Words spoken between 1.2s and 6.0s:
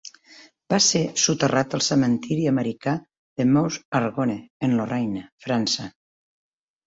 soterrat al cementiri americà Meuse-Argonne en Lorraine, França.